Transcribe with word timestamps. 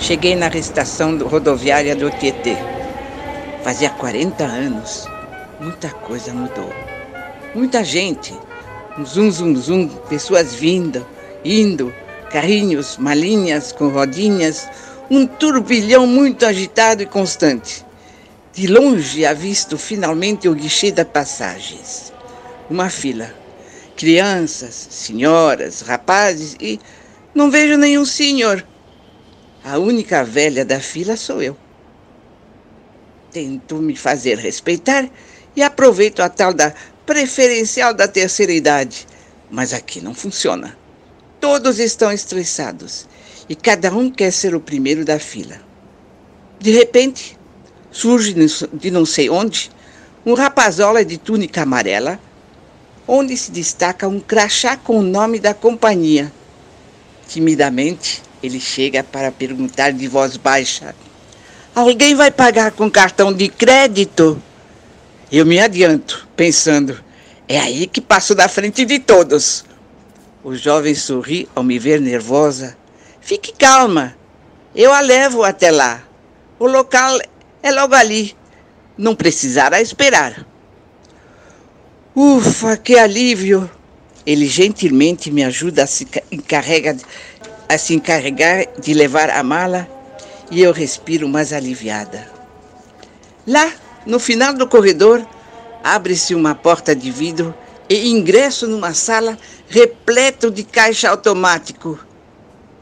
Cheguei 0.00 0.36
na 0.36 0.46
estação 0.48 1.18
rodoviária 1.18 1.94
do 1.96 2.08
Tietê. 2.08 2.56
Fazia 3.64 3.90
40 3.90 4.44
anos. 4.44 5.06
Muita 5.60 5.90
coisa 5.90 6.32
mudou. 6.32 6.72
Muita 7.52 7.82
gente. 7.82 8.32
Um 8.96 9.04
zum, 9.04 9.30
zum, 9.30 9.56
zum, 9.56 9.88
pessoas 10.08 10.54
vindo, 10.54 11.04
indo, 11.44 11.92
carrinhos, 12.30 12.96
malinhas 12.96 13.72
com 13.72 13.88
rodinhas, 13.88 14.68
um 15.10 15.26
turbilhão 15.26 16.06
muito 16.06 16.46
agitado 16.46 17.02
e 17.02 17.06
constante. 17.06 17.84
De 18.52 18.68
longe 18.68 19.26
avisto 19.26 19.76
finalmente 19.76 20.48
o 20.48 20.54
guichê 20.54 20.92
das 20.92 21.08
passagens. 21.08 22.12
Uma 22.70 22.88
fila. 22.88 23.34
Crianças, 23.96 24.86
senhoras, 24.90 25.80
rapazes 25.80 26.56
e 26.60 26.78
não 27.34 27.50
vejo 27.50 27.76
nenhum 27.76 28.04
senhor. 28.04 28.64
A 29.70 29.78
única 29.78 30.24
velha 30.24 30.64
da 30.64 30.80
fila 30.80 31.14
sou 31.14 31.42
eu. 31.42 31.54
Tento 33.30 33.74
me 33.76 33.94
fazer 33.94 34.38
respeitar 34.38 35.06
e 35.54 35.62
aproveito 35.62 36.20
a 36.20 36.30
tal 36.30 36.54
da 36.54 36.72
preferencial 37.04 37.92
da 37.92 38.08
terceira 38.08 38.50
idade. 38.50 39.06
Mas 39.50 39.74
aqui 39.74 40.00
não 40.00 40.14
funciona. 40.14 40.74
Todos 41.38 41.78
estão 41.78 42.10
estressados 42.10 43.06
e 43.46 43.54
cada 43.54 43.94
um 43.94 44.10
quer 44.10 44.30
ser 44.30 44.54
o 44.54 44.60
primeiro 44.60 45.04
da 45.04 45.18
fila. 45.18 45.60
De 46.58 46.70
repente, 46.70 47.38
surge 47.90 48.34
de 48.72 48.90
não 48.90 49.04
sei 49.04 49.28
onde 49.28 49.70
um 50.24 50.32
rapazola 50.32 51.04
de 51.04 51.18
túnica 51.18 51.64
amarela, 51.64 52.18
onde 53.06 53.36
se 53.36 53.50
destaca 53.50 54.08
um 54.08 54.18
crachá 54.18 54.78
com 54.78 54.98
o 54.98 55.02
nome 55.02 55.38
da 55.38 55.52
companhia. 55.52 56.32
Timidamente, 57.28 58.22
ele 58.42 58.60
chega 58.60 59.02
para 59.02 59.32
perguntar 59.32 59.92
de 59.92 60.06
voz 60.08 60.36
baixa: 60.36 60.94
Alguém 61.74 62.14
vai 62.14 62.30
pagar 62.30 62.72
com 62.72 62.90
cartão 62.90 63.32
de 63.32 63.48
crédito? 63.48 64.42
Eu 65.30 65.44
me 65.44 65.60
adianto, 65.60 66.26
pensando, 66.34 66.98
é 67.46 67.58
aí 67.58 67.86
que 67.86 68.00
passo 68.00 68.34
da 68.34 68.48
frente 68.48 68.84
de 68.84 68.98
todos. 68.98 69.64
O 70.42 70.54
jovem 70.54 70.94
sorri 70.94 71.48
ao 71.54 71.62
me 71.62 71.78
ver 71.78 72.00
nervosa. 72.00 72.76
Fique 73.20 73.52
calma, 73.52 74.16
eu 74.74 74.92
a 74.92 75.00
levo 75.00 75.42
até 75.42 75.70
lá. 75.70 76.02
O 76.58 76.66
local 76.66 77.18
é 77.62 77.70
logo 77.70 77.94
ali. 77.94 78.36
Não 78.96 79.14
precisará 79.14 79.80
esperar. 79.80 80.46
Ufa, 82.14 82.76
que 82.76 82.98
alívio! 82.98 83.70
Ele 84.26 84.46
gentilmente 84.46 85.30
me 85.30 85.44
ajuda 85.44 85.84
a 85.84 85.86
se, 85.86 86.06
encarrega, 86.30 86.96
a 87.68 87.76
se 87.76 87.94
encarregar 87.94 88.66
de 88.80 88.94
levar 88.94 89.30
a 89.30 89.42
mala 89.42 89.88
e 90.50 90.62
eu 90.62 90.72
respiro 90.72 91.28
mais 91.28 91.52
aliviada. 91.52 92.30
Lá, 93.46 93.70
no 94.06 94.18
final 94.18 94.54
do 94.54 94.66
corredor, 94.66 95.26
abre-se 95.84 96.34
uma 96.34 96.54
porta 96.54 96.94
de 96.94 97.10
vidro 97.10 97.54
e 97.88 98.08
ingresso 98.10 98.66
numa 98.66 98.94
sala 98.94 99.38
repleta 99.68 100.50
de 100.50 100.62
caixa 100.64 101.10
automático. 101.10 101.98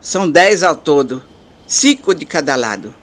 São 0.00 0.30
dez 0.30 0.62
ao 0.62 0.76
todo, 0.76 1.22
cinco 1.66 2.14
de 2.14 2.24
cada 2.24 2.54
lado, 2.54 2.94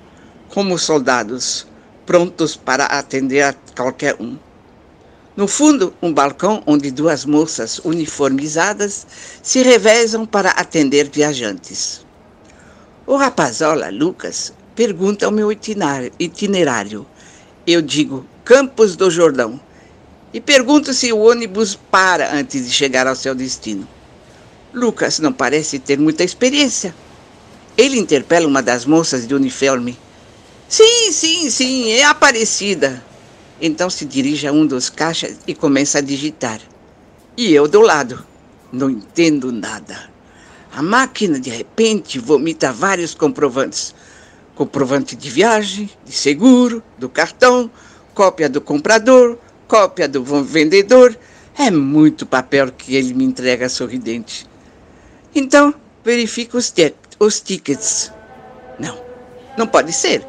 como 0.49 0.79
soldados, 0.79 1.67
prontos 2.05 2.55
para 2.55 2.85
atender 2.85 3.41
a 3.41 3.55
qualquer 3.75 4.15
um. 4.19 4.37
No 5.35 5.49
fundo, 5.49 5.93
um 6.01 6.13
balcão 6.13 6.63
onde 6.65 6.89
duas 6.89 7.25
moças 7.25 7.79
uniformizadas 7.83 9.05
se 9.43 9.61
revezam 9.61 10.25
para 10.25 10.51
atender 10.51 11.09
viajantes. 11.09 12.05
O 13.05 13.17
rapazola, 13.17 13.89
Lucas, 13.89 14.53
pergunta 14.73 15.27
o 15.27 15.31
meu 15.31 15.51
itinerário. 15.51 17.05
Eu 17.67 17.81
digo 17.81 18.25
Campos 18.45 18.95
do 18.95 19.11
Jordão 19.11 19.59
e 20.33 20.39
pergunto 20.39 20.93
se 20.93 21.11
o 21.11 21.19
ônibus 21.19 21.75
para 21.75 22.33
antes 22.33 22.65
de 22.65 22.71
chegar 22.71 23.05
ao 23.05 23.15
seu 23.15 23.35
destino. 23.35 23.85
Lucas 24.73 25.19
não 25.19 25.33
parece 25.33 25.79
ter 25.79 25.99
muita 25.99 26.23
experiência. 26.23 26.95
Ele 27.77 27.99
interpela 27.99 28.47
uma 28.47 28.61
das 28.61 28.85
moças 28.85 29.27
de 29.27 29.35
uniforme. 29.35 29.99
Sim, 30.69 31.11
sim, 31.11 31.49
sim, 31.49 31.91
é 31.91 32.05
Aparecida. 32.05 33.03
Então 33.61 33.89
se 33.89 34.05
dirige 34.05 34.47
a 34.47 34.51
um 34.51 34.65
dos 34.65 34.89
caixas 34.89 35.37
e 35.47 35.55
começa 35.55 35.99
a 35.99 36.01
digitar. 36.01 36.59
E 37.37 37.53
eu 37.53 37.67
do 37.67 37.81
lado. 37.81 38.25
Não 38.71 38.89
entendo 38.89 39.51
nada. 39.51 40.09
A 40.75 40.81
máquina, 40.81 41.39
de 41.39 41.49
repente, 41.49 42.19
vomita 42.19 42.73
vários 42.73 43.13
comprovantes: 43.13 43.95
comprovante 44.55 45.15
de 45.15 45.29
viagem, 45.29 45.89
de 46.03 46.11
seguro, 46.11 46.83
do 46.97 47.07
cartão, 47.07 47.71
cópia 48.13 48.49
do 48.49 48.59
comprador, 48.59 49.37
cópia 49.67 50.07
do 50.07 50.23
vendedor. 50.43 51.17
É 51.57 51.71
muito 51.71 52.25
papel 52.25 52.71
que 52.73 52.95
ele 52.95 53.13
me 53.13 53.23
entrega 53.23 53.69
sorridente. 53.69 54.45
Então, 55.33 55.73
verifico 56.03 56.57
os, 56.57 56.73
os 57.17 57.39
tickets. 57.39 58.11
Não, 58.77 58.97
não 59.57 59.65
pode 59.65 59.93
ser. 59.93 60.25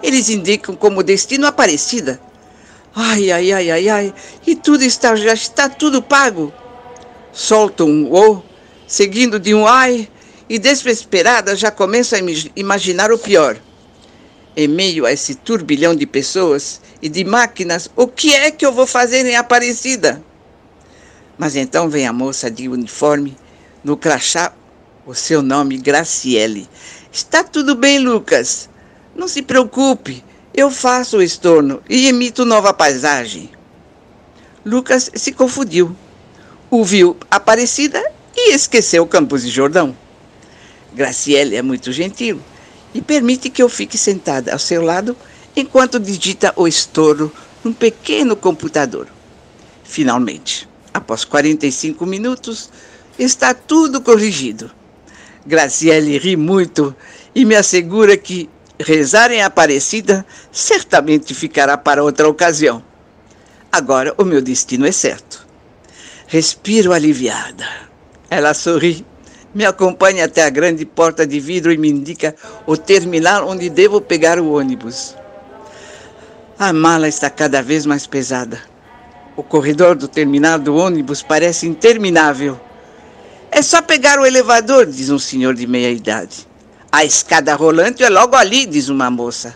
Eles 0.00 0.30
indicam 0.30 0.76
como 0.76 1.02
destino 1.02 1.46
Aparecida. 1.46 2.20
Ai, 2.94 3.30
ai, 3.30 3.52
ai, 3.52 3.70
ai, 3.70 3.88
ai, 3.88 4.14
e 4.46 4.56
tudo 4.56 4.82
está, 4.82 5.14
já 5.14 5.32
está 5.32 5.68
tudo 5.68 6.02
pago. 6.02 6.52
Solto 7.32 7.84
um 7.84 8.12
o, 8.12 8.42
seguindo 8.86 9.38
de 9.38 9.54
um 9.54 9.66
ai, 9.66 10.08
e 10.48 10.58
desesperada 10.58 11.54
já 11.54 11.70
começo 11.70 12.16
a 12.16 12.18
imaginar 12.56 13.12
o 13.12 13.18
pior. 13.18 13.56
Em 14.56 14.66
meio 14.66 15.06
a 15.06 15.12
esse 15.12 15.36
turbilhão 15.36 15.94
de 15.94 16.04
pessoas 16.04 16.80
e 17.00 17.08
de 17.08 17.24
máquinas, 17.24 17.88
o 17.94 18.08
que 18.08 18.34
é 18.34 18.50
que 18.50 18.66
eu 18.66 18.72
vou 18.72 18.86
fazer 18.86 19.24
em 19.24 19.36
Aparecida? 19.36 20.20
Mas 21.38 21.54
então 21.54 21.88
vem 21.88 22.08
a 22.08 22.12
moça 22.12 22.50
de 22.50 22.68
uniforme, 22.68 23.36
no 23.84 23.96
crachá, 23.96 24.52
o 25.06 25.14
seu 25.14 25.40
nome 25.40 25.78
Graciele. 25.78 26.68
Está 27.12 27.44
tudo 27.44 27.76
bem, 27.76 28.00
Lucas. 28.00 28.68
Não 29.14 29.28
se 29.28 29.40
preocupe, 29.42 30.24
eu 30.54 30.70
faço 30.70 31.18
o 31.18 31.22
estorno 31.22 31.82
e 31.88 32.08
emito 32.08 32.44
nova 32.44 32.72
paisagem. 32.72 33.50
Lucas 34.64 35.10
se 35.14 35.32
confundiu. 35.32 35.94
Ouviu 36.70 37.16
Aparecida 37.30 38.02
e 38.36 38.52
esqueceu 38.52 39.06
Campos 39.06 39.42
de 39.42 39.50
Jordão. 39.50 39.96
Graciele 40.92 41.56
é 41.56 41.62
muito 41.62 41.92
gentil 41.92 42.40
e 42.92 43.00
permite 43.00 43.48
que 43.48 43.62
eu 43.62 43.68
fique 43.68 43.96
sentada 43.96 44.52
ao 44.52 44.58
seu 44.58 44.82
lado 44.82 45.16
enquanto 45.54 46.00
digita 46.00 46.52
o 46.56 46.66
estouro 46.66 47.32
num 47.62 47.72
pequeno 47.72 48.34
computador. 48.36 49.06
Finalmente, 49.84 50.68
após 50.92 51.24
45 51.24 52.04
minutos, 52.06 52.70
está 53.18 53.54
tudo 53.54 54.00
corrigido. 54.00 54.70
Graciele 55.46 56.18
ri 56.18 56.36
muito 56.36 56.94
e 57.34 57.44
me 57.44 57.54
assegura 57.54 58.16
que 58.16 58.48
rezar 58.82 59.30
em 59.30 59.42
Aparecida 59.42 60.24
certamente 60.50 61.34
ficará 61.34 61.76
para 61.76 62.02
outra 62.02 62.28
ocasião. 62.28 62.82
Agora 63.70 64.14
o 64.18 64.24
meu 64.24 64.40
destino 64.40 64.86
é 64.86 64.92
certo. 64.92 65.46
Respiro 66.26 66.92
aliviada. 66.92 67.66
Ela 68.30 68.54
sorri, 68.54 69.04
me 69.54 69.64
acompanha 69.64 70.24
até 70.24 70.42
a 70.44 70.50
grande 70.50 70.84
porta 70.86 71.26
de 71.26 71.38
vidro 71.40 71.72
e 71.72 71.78
me 71.78 71.88
indica 71.88 72.34
o 72.66 72.76
terminal 72.76 73.48
onde 73.48 73.68
devo 73.68 74.00
pegar 74.00 74.38
o 74.38 74.52
ônibus. 74.52 75.16
A 76.58 76.72
mala 76.72 77.08
está 77.08 77.28
cada 77.30 77.62
vez 77.62 77.86
mais 77.86 78.06
pesada. 78.06 78.60
O 79.36 79.42
corredor 79.42 79.96
do 79.96 80.06
terminal 80.06 80.58
do 80.58 80.76
ônibus 80.76 81.22
parece 81.22 81.66
interminável. 81.66 82.60
É 83.50 83.62
só 83.62 83.82
pegar 83.82 84.18
o 84.18 84.26
elevador, 84.26 84.86
diz 84.86 85.10
um 85.10 85.18
senhor 85.18 85.54
de 85.54 85.66
meia 85.66 85.90
idade. 85.90 86.49
A 86.92 87.04
escada 87.04 87.54
rolante 87.54 88.02
é 88.02 88.08
logo 88.08 88.34
ali, 88.34 88.66
diz 88.66 88.88
uma 88.88 89.08
moça. 89.08 89.54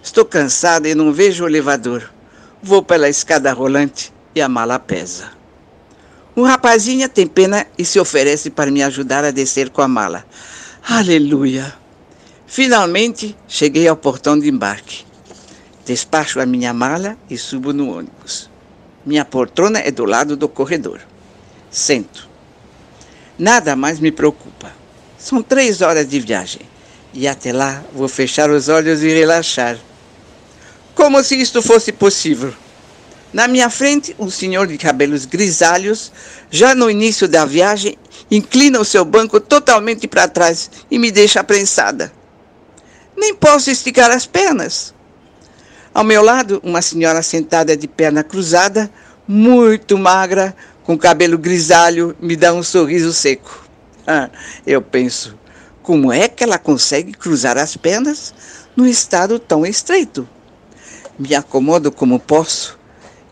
Estou 0.00 0.24
cansada 0.24 0.88
e 0.88 0.94
não 0.94 1.12
vejo 1.12 1.42
o 1.42 1.48
elevador. 1.48 2.08
Vou 2.62 2.84
pela 2.84 3.08
escada 3.08 3.52
rolante 3.52 4.12
e 4.32 4.40
a 4.40 4.48
mala 4.48 4.78
pesa. 4.78 5.32
Um 6.36 6.42
rapazinho 6.42 7.08
tem 7.08 7.26
pena 7.26 7.66
e 7.76 7.84
se 7.84 7.98
oferece 7.98 8.48
para 8.48 8.70
me 8.70 8.80
ajudar 8.80 9.24
a 9.24 9.32
descer 9.32 9.70
com 9.70 9.82
a 9.82 9.88
mala. 9.88 10.24
Aleluia! 10.88 11.74
Finalmente 12.46 13.36
cheguei 13.48 13.88
ao 13.88 13.96
portão 13.96 14.38
de 14.38 14.48
embarque. 14.48 15.04
Despacho 15.84 16.38
a 16.38 16.46
minha 16.46 16.72
mala 16.72 17.18
e 17.28 17.36
subo 17.36 17.72
no 17.72 17.90
ônibus. 17.90 18.48
Minha 19.04 19.24
poltrona 19.24 19.80
é 19.80 19.90
do 19.90 20.04
lado 20.04 20.36
do 20.36 20.48
corredor. 20.48 21.00
Sento. 21.72 22.28
Nada 23.36 23.74
mais 23.74 23.98
me 23.98 24.12
preocupa. 24.12 24.81
São 25.22 25.40
três 25.40 25.80
horas 25.80 26.08
de 26.08 26.18
viagem. 26.18 26.62
E 27.14 27.28
até 27.28 27.52
lá 27.52 27.84
vou 27.92 28.08
fechar 28.08 28.50
os 28.50 28.68
olhos 28.68 29.04
e 29.04 29.08
relaxar. 29.08 29.78
Como 30.96 31.22
se 31.22 31.36
isto 31.36 31.62
fosse 31.62 31.92
possível. 31.92 32.52
Na 33.32 33.46
minha 33.46 33.70
frente, 33.70 34.16
um 34.18 34.28
senhor 34.28 34.66
de 34.66 34.76
cabelos 34.76 35.24
grisalhos, 35.24 36.10
já 36.50 36.74
no 36.74 36.90
início 36.90 37.28
da 37.28 37.44
viagem, 37.44 37.96
inclina 38.32 38.80
o 38.80 38.84
seu 38.84 39.04
banco 39.04 39.38
totalmente 39.38 40.08
para 40.08 40.26
trás 40.26 40.68
e 40.90 40.98
me 40.98 41.12
deixa 41.12 41.38
aprensada. 41.38 42.12
Nem 43.16 43.32
posso 43.32 43.70
esticar 43.70 44.10
as 44.10 44.26
pernas. 44.26 44.92
Ao 45.94 46.02
meu 46.02 46.22
lado, 46.22 46.60
uma 46.64 46.82
senhora 46.82 47.22
sentada 47.22 47.76
de 47.76 47.86
perna 47.86 48.24
cruzada, 48.24 48.90
muito 49.28 49.96
magra, 49.96 50.54
com 50.82 50.98
cabelo 50.98 51.38
grisalho, 51.38 52.16
me 52.20 52.34
dá 52.34 52.52
um 52.52 52.62
sorriso 52.62 53.12
seco. 53.12 53.61
Ah, 54.06 54.30
eu 54.66 54.82
penso, 54.82 55.38
como 55.82 56.12
é 56.12 56.28
que 56.28 56.42
ela 56.42 56.58
consegue 56.58 57.12
cruzar 57.12 57.56
as 57.56 57.76
pernas 57.76 58.34
num 58.76 58.86
estado 58.86 59.38
tão 59.38 59.64
estreito? 59.64 60.28
Me 61.18 61.34
acomodo 61.34 61.92
como 61.92 62.18
posso 62.18 62.78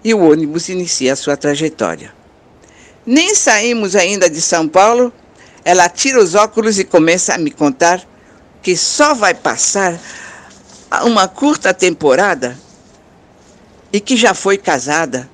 e 0.05 0.15
o 0.15 0.31
ônibus 0.31 0.69
inicia 0.69 1.17
sua 1.17 1.37
trajetória. 1.37 2.13
Nem 3.05 3.35
saímos 3.35 3.97
ainda 3.97 4.31
de 4.31 4.41
São 4.41 4.69
Paulo, 4.69 5.13
ela 5.65 5.89
tira 5.89 6.23
os 6.23 6.35
óculos 6.35 6.79
e 6.79 6.85
começa 6.85 7.35
a 7.35 7.39
me 7.39 7.51
contar 7.51 8.03
que 8.63 8.77
só 8.77 9.15
vai 9.15 9.35
passar 9.35 9.99
uma 11.05 11.27
curta 11.27 11.73
temporada 11.73 12.57
e 13.93 14.01
que 14.01 14.17
já 14.17 14.35
foi 14.35 14.57
casada, 14.57 15.29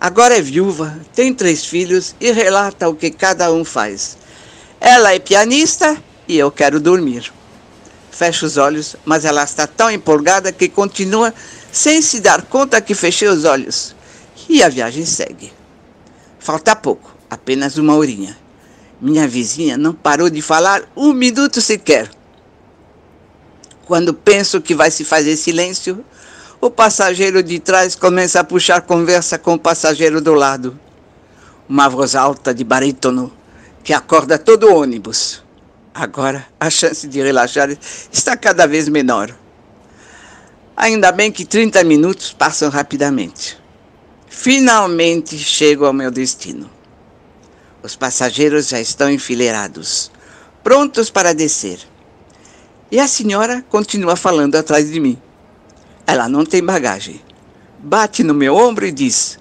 agora 0.00 0.36
é 0.36 0.42
viúva, 0.42 0.98
tem 1.14 1.32
três 1.32 1.64
filhos 1.64 2.14
e 2.20 2.32
relata 2.32 2.88
o 2.88 2.94
que 2.94 3.10
cada 3.10 3.52
um 3.52 3.64
faz. 3.64 4.16
Ela 4.84 5.14
é 5.14 5.20
pianista 5.20 5.96
e 6.26 6.36
eu 6.36 6.50
quero 6.50 6.80
dormir. 6.80 7.32
Fecho 8.10 8.44
os 8.44 8.56
olhos, 8.56 8.96
mas 9.04 9.24
ela 9.24 9.44
está 9.44 9.64
tão 9.64 9.88
empolgada 9.88 10.50
que 10.50 10.68
continua 10.68 11.32
sem 11.70 12.02
se 12.02 12.18
dar 12.18 12.42
conta 12.42 12.80
que 12.80 12.92
fechei 12.92 13.28
os 13.28 13.44
olhos. 13.44 13.94
E 14.48 14.60
a 14.60 14.68
viagem 14.68 15.06
segue. 15.06 15.52
Falta 16.40 16.74
pouco, 16.74 17.14
apenas 17.30 17.78
uma 17.78 17.94
horinha. 17.94 18.36
Minha 19.00 19.28
vizinha 19.28 19.76
não 19.76 19.94
parou 19.94 20.28
de 20.28 20.42
falar 20.42 20.82
um 20.96 21.12
minuto 21.12 21.60
sequer. 21.60 22.10
Quando 23.86 24.12
penso 24.12 24.60
que 24.60 24.74
vai 24.74 24.90
se 24.90 25.04
fazer 25.04 25.36
silêncio, 25.36 26.04
o 26.60 26.68
passageiro 26.68 27.40
de 27.40 27.60
trás 27.60 27.94
começa 27.94 28.40
a 28.40 28.44
puxar 28.44 28.80
conversa 28.80 29.38
com 29.38 29.54
o 29.54 29.60
passageiro 29.60 30.20
do 30.20 30.34
lado. 30.34 30.76
Uma 31.68 31.88
voz 31.88 32.16
alta 32.16 32.52
de 32.52 32.64
barítono 32.64 33.32
que 33.82 33.92
acorda 33.92 34.38
todo 34.38 34.68
o 34.68 34.76
ônibus. 34.76 35.42
Agora 35.94 36.46
a 36.58 36.70
chance 36.70 37.06
de 37.06 37.22
relaxar 37.22 37.68
está 38.10 38.36
cada 38.36 38.66
vez 38.66 38.88
menor. 38.88 39.34
Ainda 40.76 41.12
bem 41.12 41.30
que 41.30 41.44
30 41.44 41.84
minutos 41.84 42.32
passam 42.32 42.70
rapidamente. 42.70 43.58
Finalmente 44.26 45.38
chego 45.38 45.84
ao 45.84 45.92
meu 45.92 46.10
destino. 46.10 46.70
Os 47.82 47.94
passageiros 47.94 48.68
já 48.68 48.80
estão 48.80 49.10
enfileirados, 49.10 50.10
prontos 50.62 51.10
para 51.10 51.34
descer. 51.34 51.78
E 52.90 52.98
a 52.98 53.08
senhora 53.08 53.64
continua 53.68 54.16
falando 54.16 54.54
atrás 54.56 54.90
de 54.90 55.00
mim. 55.00 55.20
Ela 56.06 56.28
não 56.28 56.44
tem 56.44 56.64
bagagem. 56.64 57.20
Bate 57.78 58.22
no 58.22 58.32
meu 58.32 58.54
ombro 58.54 58.86
e 58.86 58.92
diz: 58.92 59.38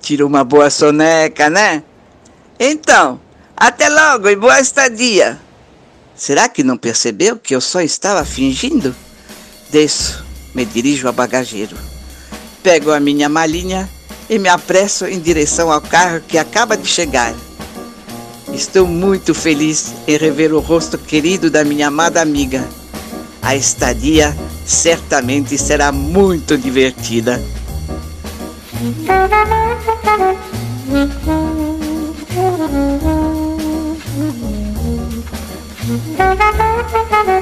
Tira 0.00 0.26
uma 0.26 0.44
boa 0.44 0.68
soneca, 0.68 1.48
né? 1.48 1.82
Então, 2.58 3.20
até 3.56 3.88
logo 3.88 4.28
e 4.28 4.36
boa 4.36 4.60
estadia. 4.60 5.38
Será 6.14 6.48
que 6.48 6.62
não 6.62 6.76
percebeu 6.76 7.36
que 7.36 7.54
eu 7.54 7.60
só 7.60 7.80
estava 7.80 8.24
fingindo? 8.24 8.94
Desço, 9.70 10.24
me 10.54 10.64
dirijo 10.64 11.06
ao 11.06 11.12
bagageiro. 11.12 11.76
Pego 12.62 12.92
a 12.92 13.00
minha 13.00 13.28
malinha 13.28 13.88
e 14.28 14.38
me 14.38 14.48
apresso 14.48 15.06
em 15.06 15.20
direção 15.20 15.70
ao 15.70 15.80
carro 15.80 16.20
que 16.20 16.38
acaba 16.38 16.76
de 16.76 16.86
chegar. 16.86 17.34
Estou 18.52 18.86
muito 18.86 19.34
feliz 19.34 19.92
em 20.06 20.16
rever 20.16 20.52
o 20.52 20.60
rosto 20.60 20.96
querido 20.96 21.50
da 21.50 21.64
minha 21.64 21.88
amada 21.88 22.20
amiga 22.20 22.66
a 23.46 23.54
estadia 23.54 24.36
certamente 24.66 25.56
será 25.56 25.92
muito 25.92 26.58
divertida. 26.58 27.40
Música 36.86 37.35